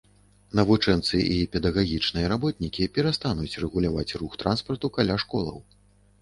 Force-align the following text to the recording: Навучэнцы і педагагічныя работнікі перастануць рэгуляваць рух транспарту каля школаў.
Навучэнцы 0.59 1.19
і 1.33 1.35
педагагічныя 1.55 2.31
работнікі 2.33 2.87
перастануць 2.97 3.59
рэгуляваць 3.65 4.07
рух 4.23 4.33
транспарту 4.45 4.93
каля 4.99 5.21
школаў. 5.27 5.63